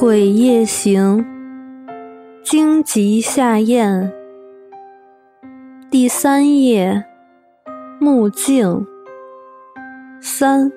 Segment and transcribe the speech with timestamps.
[0.00, 1.26] 鬼夜行，
[2.44, 4.12] 荆棘下咽。
[5.90, 7.04] 第三页，
[7.98, 8.86] 目镜
[10.20, 10.70] 三，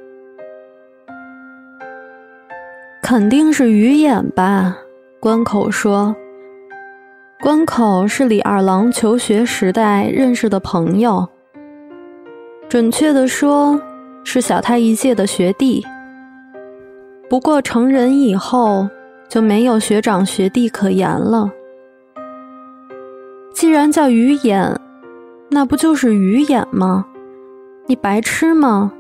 [3.04, 4.80] 肯定是鱼眼吧？
[5.20, 6.16] 关口说。
[7.44, 11.30] 关口是李二郎求学时代认识的朋友，
[12.68, 13.80] 准确的说，
[14.24, 15.86] 是小他一届的学弟。
[17.30, 18.90] 不过成人以后
[19.32, 21.50] 就没有学长学弟可言了。
[23.54, 24.78] 既然叫鱼眼，
[25.50, 27.06] 那不就是鱼眼吗？
[27.88, 28.92] 你白痴吗？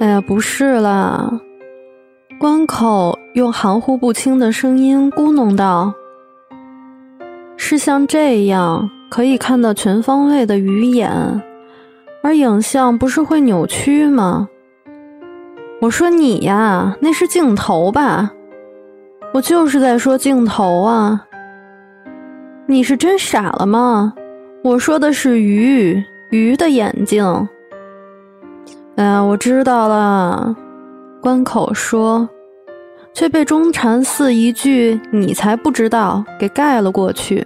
[0.00, 1.40] 哎呀，不是啦。
[2.40, 5.94] 关口用含糊不清的声音咕哝道
[7.56, 11.40] ：“是像这样可以看到全方位的鱼眼，
[12.24, 14.48] 而影像不是会扭曲吗？”
[15.80, 18.32] 我说你呀，那是镜头吧？
[19.34, 21.26] 我就是在说镜头啊。
[22.66, 24.14] 你是真傻了吗？
[24.62, 27.24] 我说的是鱼，鱼的眼睛。
[28.94, 30.54] 哎呀，我知道了。
[31.20, 32.28] 关口说，
[33.12, 37.44] 却被中禅寺一句“你才不知道”给盖了过去。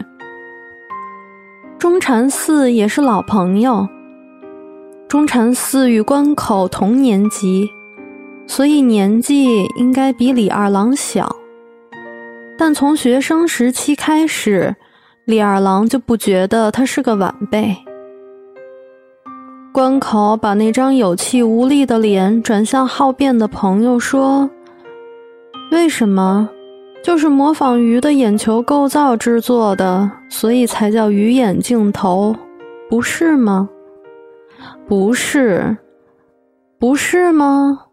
[1.78, 3.88] 中禅寺也是老朋友。
[5.08, 7.66] 中禅寺与关口同年级。
[8.46, 11.34] 所以年纪应该比李二郎小，
[12.58, 14.74] 但从学生时期开始，
[15.26, 17.74] 李二郎就不觉得他是个晚辈。
[19.72, 24.50] 关口把那张有气无力的脸转向好辩的朋友说
[25.70, 26.48] ：“为什么？
[27.04, 32.34] 就是模仿鱼的眼球构造制作的，所以才叫鱼眼镜头，
[32.90, 33.68] 不是吗？
[34.88, 35.76] 不是，
[36.80, 37.84] 不是吗？”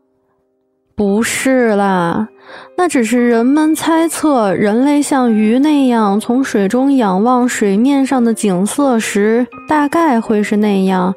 [0.96, 2.30] 不是啦，
[2.78, 11.14] 那只是人们猜测人类像鱼那样从水中仰望水面上的景色时，大概会是那样，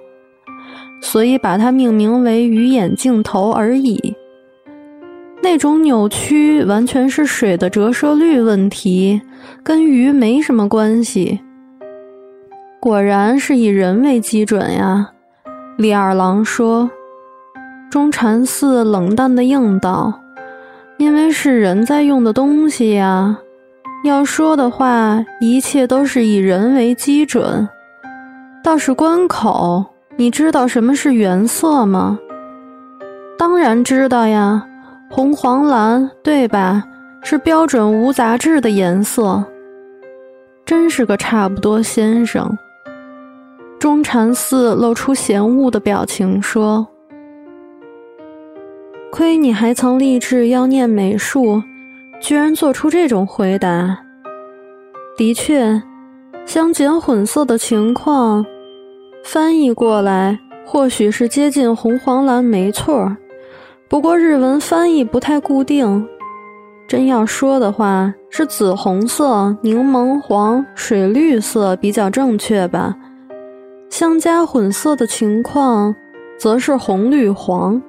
[1.00, 4.16] 所以把它命名为鱼眼镜头而已。
[5.40, 9.22] 那种扭曲完全是水的折射率问题，
[9.62, 11.38] 跟鱼没什么关系。
[12.80, 15.10] 果然是以人为基准呀，
[15.76, 16.90] 李二郎说。
[17.90, 20.12] 中禅寺冷淡的应道
[20.98, 23.38] ：“因为是人在用的东西呀。
[24.04, 27.66] 要说的话，一切都是以人为基准。
[28.62, 29.82] 倒是关口，
[30.16, 32.18] 你知道什么是原色吗？
[33.38, 34.62] 当然知道呀，
[35.10, 36.84] 红、黄、蓝，对吧？
[37.22, 39.42] 是标准无杂质的颜色。
[40.66, 42.54] 真是个差不多先生。”
[43.80, 46.86] 中禅寺露出嫌恶的表情说。
[49.10, 51.62] 亏你还曾立志要念美术，
[52.20, 53.98] 居然做出这种回答。
[55.16, 55.82] 的确，
[56.44, 58.44] 相减混色的情况，
[59.24, 63.16] 翻译过来或许是接近红黄蓝，没错。
[63.88, 66.06] 不过日文翻译不太固定，
[66.86, 72.94] 真要说的话，是紫红色、柠檬黄、水绿色比较正确吧。
[73.88, 75.96] 相加混色的情况，
[76.38, 77.82] 则是红绿黄。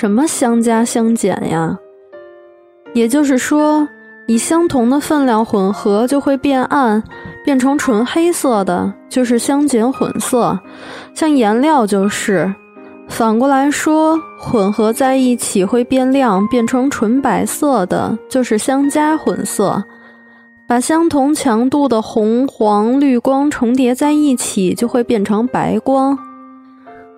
[0.00, 1.78] 什么相加相减呀？
[2.94, 3.86] 也就是说，
[4.26, 7.02] 以相同的分量混合就会变暗，
[7.44, 10.58] 变成纯黑色的，就是相减混色。
[11.12, 12.50] 像颜料就是。
[13.08, 19.84] 反过来说，混合在一起会变亮，变成纯白色的，就是相加混色。
[20.66, 26.18] 把相同强度的红、黄、绿光重叠在一起，就会变成白光。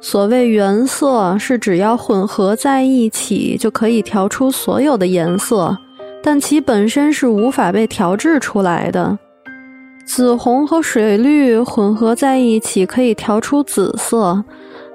[0.04, 5.78] 所谓原色是只要混合在一起就可以调出所有的颜色，
[6.20, 9.16] 但其本身是无法被调制出来的。
[10.04, 14.44] 紫红和水绿混合在一起可以调出紫色，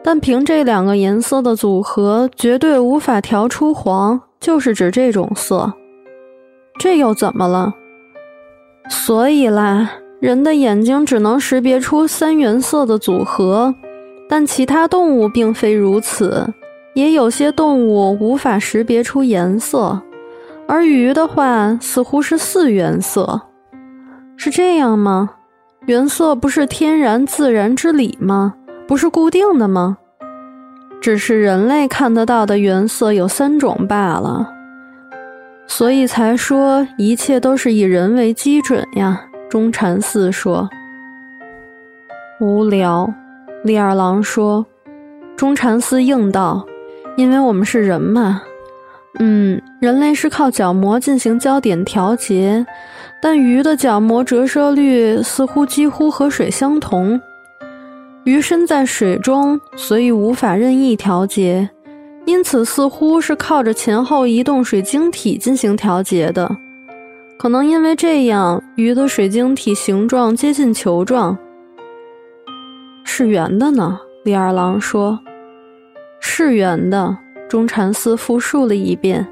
[0.04, 5.74] 但凭这两个颜色的组合绝对无法调出黄，就是指这种色。
[6.78, 7.74] 这又怎么了？
[8.90, 9.90] 所以啦，
[10.20, 13.74] 人的眼睛只能识别出三原色的组合。
[14.30, 16.46] 但其他动物并非如此，
[16.94, 20.02] 也有些动物无法识别出颜色，
[20.68, 23.42] 而鱼的话似乎是四原色，
[24.36, 25.30] 是这样吗？
[25.86, 28.54] 原色不是天然自然之理吗？
[28.86, 29.98] 不是固定的吗？
[31.00, 34.52] 只是人类看得到的原色有三种罢了，
[35.68, 39.22] 所以才说一切都是以人为基准呀。
[39.48, 40.68] 中禅寺说
[42.42, 43.10] ：“无聊。”
[43.68, 44.66] 李二郎说
[45.36, 46.66] ：“中禅寺应道，
[47.18, 48.42] 因为我们是人嘛。
[49.20, 52.66] 嗯，人类是靠角膜进行焦点调节，
[53.22, 57.20] 但鱼的角膜折射率似乎几乎和水相同。
[58.24, 61.70] 鱼身在水中，所以无法任意调节，
[62.26, 66.50] 因此似乎是靠着前后移动水晶体进行调节的。
[67.38, 71.38] 可能因为这样，鱼的水晶体形状接近球状。
[73.10, 75.18] 是圆的呢，李二郎说。
[76.20, 77.18] 是圆的，
[77.48, 79.26] 中禅寺复述了一遍。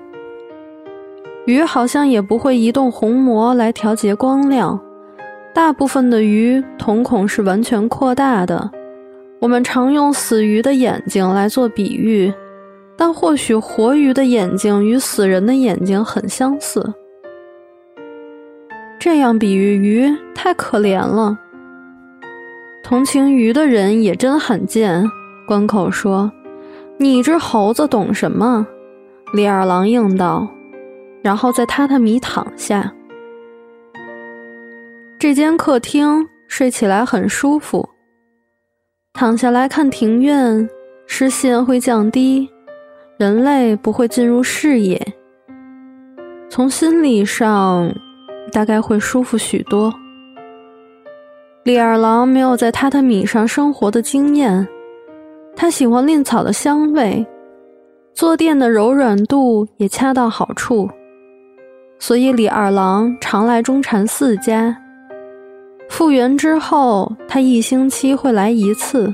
[1.46, 4.80] 鱼好像也不会移动虹膜来调节光亮。
[5.54, 8.72] 大部分的鱼瞳孔是完全扩大的。
[9.42, 12.34] 我们常用死鱼的眼睛来做比喻，
[12.96, 16.94] 但或许活鱼的眼睛与死人的眼睛很相似。
[18.98, 21.38] 这样比喻鱼太可怜了。
[22.88, 25.04] 同情鱼的人也真罕见。
[25.48, 26.32] 关口说
[27.00, 28.68] ：“你这猴子懂什么？”
[29.34, 30.48] 李二郎应道，
[31.24, 32.94] 然后在榻榻米躺下。
[35.18, 37.90] 这间客厅睡起来很舒服。
[39.14, 40.70] 躺下来看庭院，
[41.08, 42.48] 视线会降低，
[43.18, 45.02] 人类不会进入视野。
[46.52, 47.92] 从心理上。
[48.52, 49.92] 大概会舒服许多。
[51.66, 54.68] 李二郎没有在榻榻米上生活的经验，
[55.56, 57.26] 他喜欢蔺草的香味，
[58.14, 60.88] 坐垫的柔软度也恰到好处，
[61.98, 64.78] 所以李二郎常来中禅寺家。
[65.90, 69.12] 复原之后，他一星期会来一次。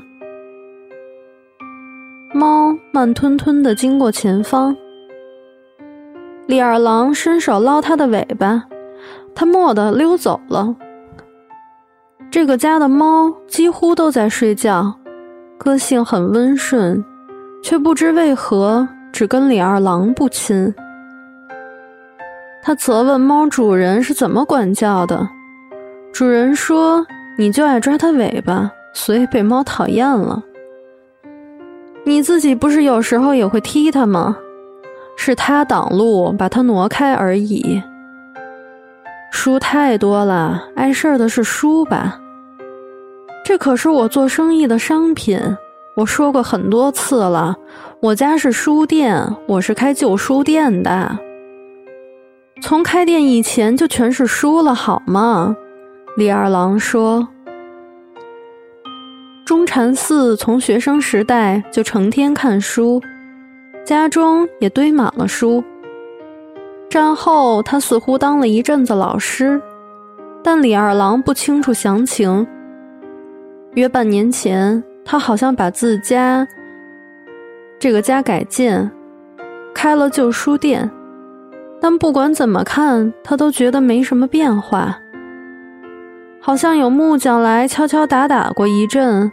[2.33, 4.75] 猫慢吞吞地经过前方，
[6.47, 8.65] 李二郎伸手捞它的尾巴。
[9.33, 10.75] 他蓦地溜走了。
[12.31, 14.95] 这个家的猫几乎都在睡觉，
[15.57, 17.04] 个性很温顺，
[17.62, 20.74] 却不知为何只跟李二郎不亲。
[22.63, 25.28] 他责问猫主人是怎么管教的，
[26.13, 27.06] 主人说
[27.38, 30.42] ：“你就爱抓它尾巴，所以被猫讨厌了。
[32.06, 34.38] 你自己不是有时候也会踢它吗？
[35.18, 37.83] 是它挡路，把它挪开而已。”
[39.31, 42.19] 书太多了，碍事儿的是书吧？
[43.44, 45.39] 这可是我做生意的商品。
[45.95, 47.56] 我说过很多次了，
[48.01, 51.18] 我家是书店，我是开旧书店的。
[52.62, 55.56] 从开店以前就全是书了，好吗？
[56.18, 57.28] 李二郎说。
[59.45, 63.01] 中禅寺从学生时代就成天看书，
[63.86, 65.63] 家中也堆满了书。
[66.91, 69.61] 战后，他似乎当了一阵子老师，
[70.43, 72.45] 但李二郎不清楚详情。
[73.75, 76.45] 约半年前，他好像把自家
[77.79, 78.91] 这个家改建，
[79.73, 80.92] 开了旧书店，
[81.80, 84.99] 但不管怎么看，他都觉得没什么变化。
[86.42, 89.31] 好像有木匠来敲敲打打过一阵，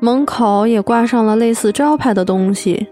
[0.00, 2.88] 门口也挂上了类似招牌的东西。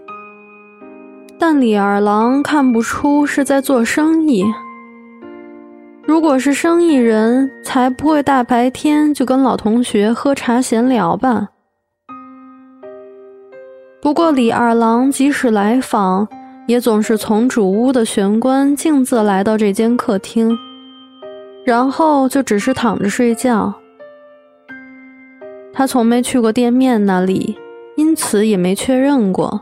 [1.37, 4.45] 但李二郎看不出是在做生意。
[6.07, 11.49] 如果是生意人，才不会大白天就跟老同学喝茶闲聊吧。
[14.01, 16.27] 不过李二郎即使来访，
[16.67, 20.55] 也总是从主屋的玄关径自来到这间客厅，
[21.65, 23.73] 然后就只是躺着睡觉。
[25.73, 27.57] 他从没去过店面那里，
[27.97, 29.61] 因此也没确认过。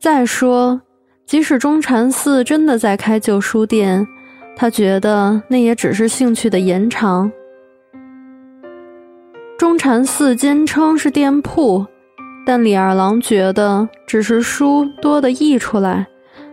[0.00, 0.80] 再说，
[1.26, 4.06] 即使中禅寺真的在开旧书店，
[4.56, 7.30] 他觉得那也只是兴趣的延长。
[9.58, 11.84] 中禅寺坚称是店铺，
[12.46, 16.06] 但李二郎觉得只是书多的溢出来，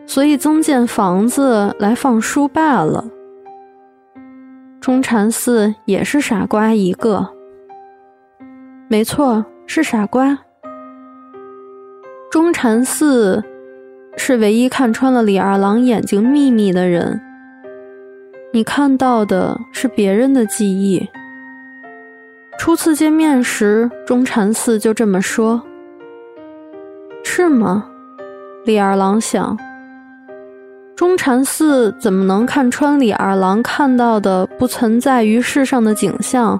[0.07, 3.05] 所以增建房子来放书罢了。
[4.81, 7.29] 中禅寺也是傻瓜一个，
[8.87, 10.44] 没错，是傻瓜。
[12.35, 13.41] 中禅寺
[14.17, 17.21] 是唯一看穿了李二郎眼睛秘密的人。
[18.51, 21.07] 你看到的是别人的记忆。
[22.59, 25.63] 初次见面时，中禅寺就这么说。
[27.23, 27.89] 是吗？
[28.65, 29.57] 李二郎想。
[30.93, 36.59] 中禅寺怎么能看穿李二郎看到的不存在于世上的景象？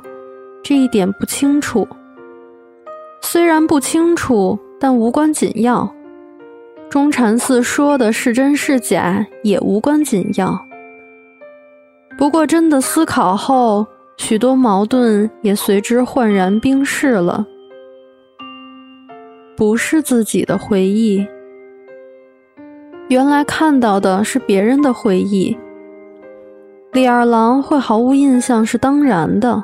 [0.64, 1.86] 这一点不清楚。
[3.22, 4.58] 虽然不清楚。
[4.80, 5.90] 但无关紧要，
[6.90, 10.60] 中禅寺说的是真是假也无关紧要。
[12.18, 13.86] 不过真的思考后，
[14.18, 17.46] 许多矛盾也随之焕然冰释了。
[19.58, 21.26] 不是自己的回忆，
[23.08, 25.58] 原来看到的是别人的回忆。
[26.92, 29.64] 李二郎会毫无印象是当然的。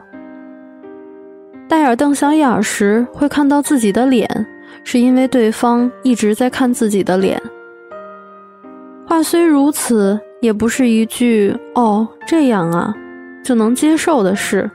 [1.70, 4.46] 戴尔瞪小眼时会看到自己的脸，
[4.84, 7.42] 是因为对方一直在看自己的脸。
[9.08, 12.96] 话虽如此，也不是一句“哦，这样啊”
[13.44, 14.70] 就能接受的事。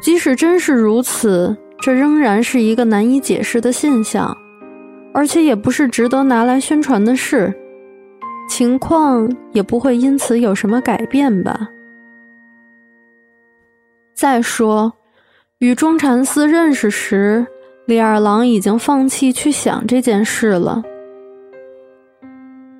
[0.00, 4.36] 即使真是如此，这仍然是一个难以解释的现象，
[5.12, 7.54] 而且也不是值得拿来宣传的事。
[8.48, 11.68] 情况也不会因此有什么改变吧。
[14.14, 14.92] 再说，
[15.58, 17.46] 与中禅寺认识时，
[17.86, 20.82] 李二郎已经放弃去想这件事了。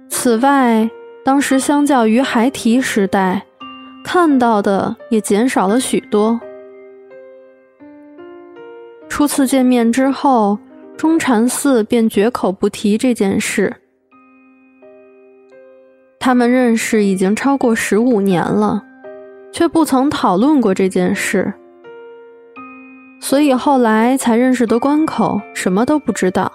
[0.09, 0.89] 此外，
[1.25, 3.45] 当时相较于孩提时代，
[4.03, 6.41] 看到的也减少了许多。
[9.09, 10.59] 初次见面之后，
[10.97, 13.75] 中禅寺便绝口不提这件事。
[16.19, 18.83] 他们认识已经超过十五年了，
[19.53, 21.53] 却不曾讨论过这件事，
[23.21, 26.51] 所以后来才认识的关口什么都不知道。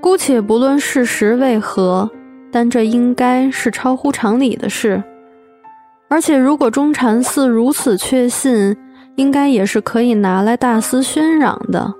[0.00, 2.08] 姑且不论事实为何，
[2.50, 5.02] 但这应该是超乎常理的事。
[6.08, 8.76] 而且，如果中禅寺如此确信，
[9.16, 11.92] 应该也是可以拿来大肆宣扬的，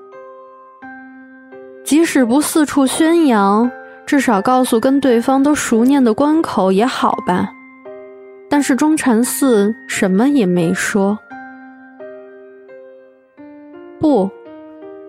[1.85, 3.71] 即使不四处宣扬。
[4.07, 7.49] 至少告诉跟对方都熟念的关口也好吧，
[8.49, 11.17] 但是中禅寺什么也没说。
[14.01, 14.31] 不，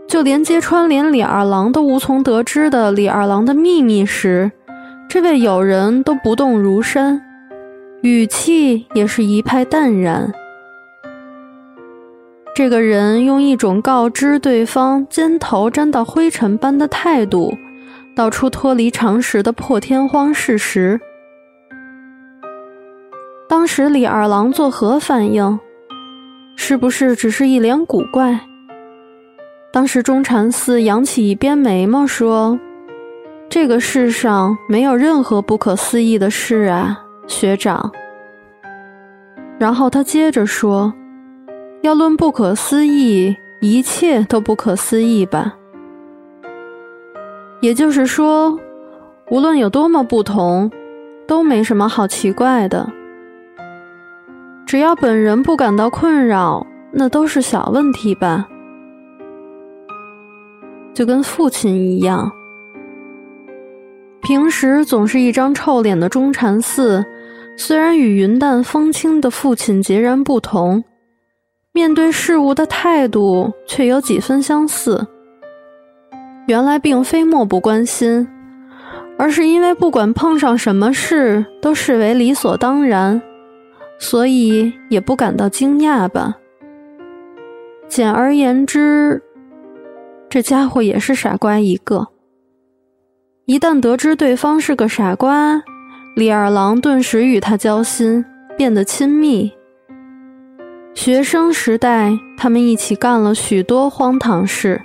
[0.07, 4.51] 就连揭穿连李二郎都无从得知的李二郎的秘密时，
[5.09, 7.21] 这位友人都不动如山，
[8.01, 10.31] 语气也是一派淡然。
[12.53, 17.57] 这个人用一种告知对方肩头沾到灰尘般的态度。
[18.13, 20.99] 道出脱离常识的破天荒事实。
[23.47, 25.57] 当时李二郎作何反应？
[26.57, 28.37] 是不是只是一脸古怪？
[29.73, 32.59] 当时中禅寺扬起一边眉毛说
[33.49, 37.89] ：“这个世上没有任何不可思议的事啊，学长。”
[39.57, 40.93] 然后他接着说
[41.81, 45.55] ：“要论不可思议，一切都不可思议吧。”
[47.61, 48.59] 也就是说，
[49.29, 50.69] 无论有多么不同，
[51.25, 52.91] 都没什么好奇怪的。
[54.65, 58.49] 只要本人不感到困扰，那都是小问题吧。
[60.93, 62.31] 就跟父亲一样，
[64.21, 67.03] 平时总是一张臭脸的中禅寺，
[67.57, 70.83] 虽然与云淡风轻的父亲截然不同，
[71.73, 75.07] 面对事物的态度却有几分相似。
[76.47, 78.27] 原来并非漠不关心，
[79.17, 83.21] 而是因为不管碰上什么事都视为理所当然，
[83.99, 86.35] 所以也不感到惊讶吧。
[87.87, 89.21] 简而言之，
[90.31, 92.07] 这家伙也是傻瓜一个。
[93.43, 95.61] 一旦得知对方是个傻瓜，
[96.15, 98.23] 李二郎顿时与他交心，
[98.57, 99.51] 变得亲密。
[100.93, 104.81] 学生时代，他们一起干了许多荒唐事。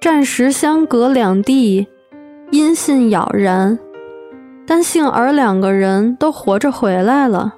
[0.00, 1.86] 暂时相隔两地，
[2.50, 3.78] 音信杳然，
[4.66, 7.54] 但幸而两个人都活着回来了。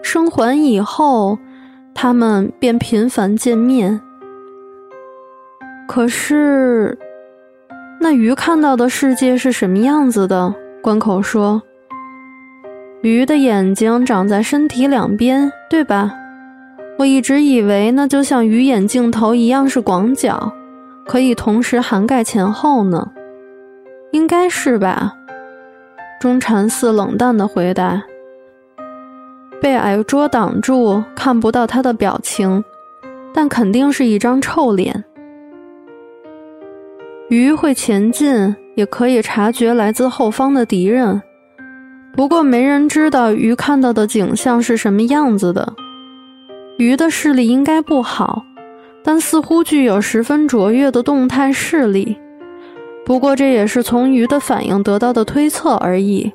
[0.00, 1.40] 生还以后，
[1.92, 4.00] 他们便频繁见面。
[5.92, 6.96] 可是，
[7.98, 10.54] 那鱼看到的世界是什么样子的？
[10.80, 11.60] 关口说
[13.02, 16.14] ：“鱼的眼睛长在身体两边，对吧？”
[16.96, 20.52] 我一直以为那就像鱼眼镜头一样是广角，
[21.08, 23.10] 可以同时涵盖前后呢，
[24.12, 25.12] 应该是吧？
[26.20, 28.00] 中禅寺冷淡的回答。
[29.60, 32.62] 被矮桌挡住，看不到他的表情，
[33.34, 35.04] 但肯定是一张臭脸。
[37.30, 41.22] 鱼会前进，也可以察觉来自后方的敌人，
[42.12, 45.72] 不过没人知道鱼看到的景象是什么样子的。
[46.76, 48.42] 鱼的视力应该不好，
[49.04, 52.18] 但似乎具有十分卓越的动态视力。
[53.04, 56.32] 不过这也是从鱼的反应得到的推测而已。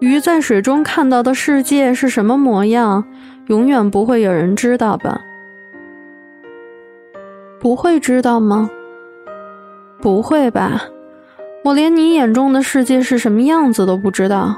[0.00, 3.04] 鱼在水中看到的世界是什么模样，
[3.46, 5.20] 永远不会有人知道吧？
[7.60, 8.68] 不会知道吗？
[10.04, 10.82] 不会吧？
[11.64, 14.54] 我连你眼中的世界是什么样子都不知道。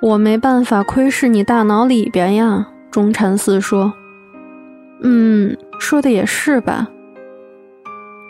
[0.00, 3.92] 我没办法窥视你大脑里边呀，中禅寺说。
[5.02, 6.88] 嗯，说的也是吧。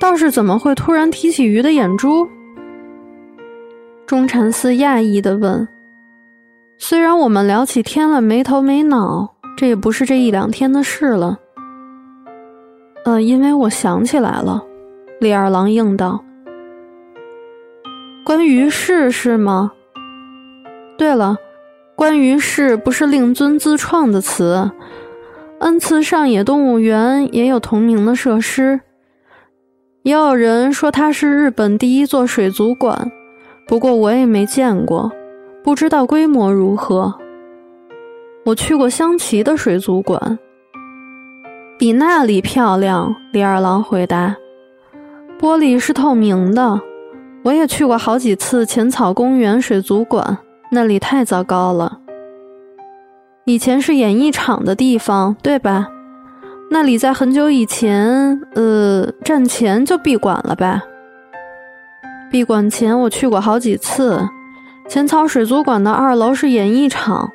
[0.01, 2.27] 道士怎么会突然提起鱼的眼珠？
[4.05, 5.69] 中禅寺讶异的问。
[6.77, 11.39] 虽然我们聊起天了没头没脑，这也不是这一两天的事了。
[13.05, 14.66] 呃，因为我想起来了，
[15.19, 16.23] 李二郎应道
[18.25, 19.73] ：“关于是是吗？
[20.99, 21.37] 对了，
[21.95, 24.71] 关于是不是令尊自创的词？
[25.61, 28.81] 恩赐上野动物园也有同名的设施，
[30.03, 33.11] 也有人说它是日本第一座水族馆，
[33.67, 35.11] 不过我也没见过。”
[35.65, 37.13] 不知道规模如何。
[38.45, 40.39] 我去过香崎的水族馆，
[41.77, 43.13] 比那里漂亮。
[43.33, 44.37] 李二郎回答
[45.41, 46.81] ：“玻璃是透明的。”
[47.45, 50.39] 我也去过好几次浅草公园水族馆，
[50.73, 52.01] 那里太糟糕了。
[53.45, 55.87] 以前是演艺场的地方，对吧？
[56.73, 60.83] 那里在很久以前，呃，战前就闭馆了吧？
[62.29, 64.29] 闭馆前我去过好几次。
[64.89, 67.31] 浅草水族馆的二楼是演艺场，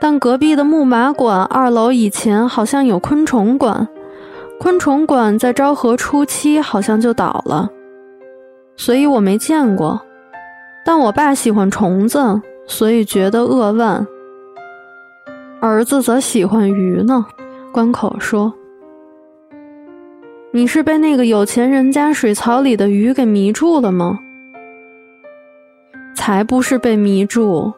[0.00, 3.86] 但隔壁的木马馆二楼以前好像有昆虫馆，
[4.62, 7.66] 昆虫馆在昭和初期好像就倒了，
[8.76, 9.98] 所以我没见过。
[10.84, 14.06] 但我爸喜欢虫子，所以觉得扼腕。
[15.62, 17.24] 儿子则喜欢鱼呢。
[17.72, 18.52] 关口说
[20.52, 24.18] ：“你是被那个有钱人家水槽里的鱼给迷住了吗？”
[26.14, 27.72] 才不是被迷住，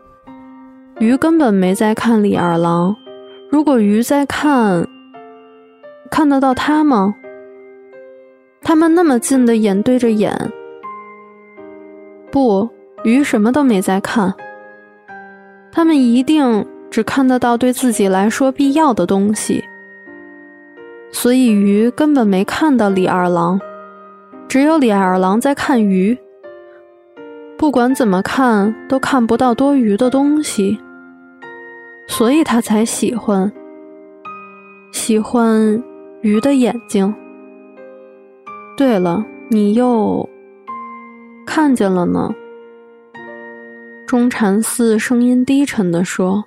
[0.99, 2.97] 鱼根本没在看李二郎。
[3.53, 4.85] 如果鱼在看，
[6.13, 7.15] 看得到他吗？
[8.61, 10.31] 他们那么近的眼对着眼，
[12.31, 12.69] 不，
[13.03, 14.35] 鱼什么都没在看。
[15.73, 19.65] 他们一定只看得到对自己来说必要的东西，
[21.11, 23.59] 所以鱼根本没看到李二郎，
[24.47, 26.17] 只有李二郎在看鱼。
[27.57, 30.79] 不管怎么看都看不到多余的东西，
[32.07, 33.51] 所以他才喜欢
[34.93, 35.83] 喜欢
[36.23, 37.13] 鱼的眼睛。
[38.77, 40.29] 对了，你又
[41.45, 42.33] 看见了呢？
[44.07, 46.45] 中禅寺声音低沉地说。